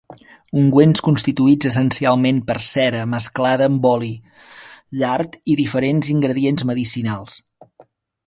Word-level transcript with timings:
Ungüents 0.59 1.01
constituïts 1.07 1.67
essencialment 1.69 2.39
per 2.47 2.55
cera 2.69 3.03
mesclada 3.11 3.67
amb 3.71 3.85
oli, 3.91 4.09
llard 5.03 5.39
i 5.55 5.59
diferents 5.61 6.11
ingredients 6.15 6.67
medicinals. 6.73 7.37